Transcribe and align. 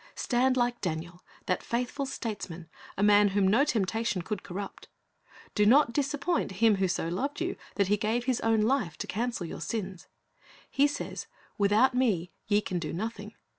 Stand 0.15 0.57
like 0.57 0.81
Daniel, 0.81 1.21
that 1.45 1.61
faithful 1.61 2.07
statesman, 2.07 2.67
a 2.97 3.03
man 3.03 3.27
whom 3.27 3.47
no 3.47 3.63
temptation 3.63 4.23
could 4.23 4.41
corrupt. 4.41 4.87
Do 5.53 5.63
not 5.63 5.93
disappoint 5.93 6.53
Him 6.53 6.77
who 6.77 6.87
so 6.87 7.07
loved 7.07 7.39
you 7.39 7.55
that 7.75 7.85
He 7.87 7.97
gave 7.97 8.25
His 8.25 8.41
own 8.41 8.61
life 8.61 8.97
to 8.97 9.05
cancel 9.05 9.45
your 9.45 9.61
sins. 9.61 10.07
He 10.71 10.87
says, 10.87 11.27
"Without 11.59 11.93
Me 11.93 12.31
ye 12.47 12.61
can 12.61 12.79
do 12.79 12.91
nothing." 12.91 13.35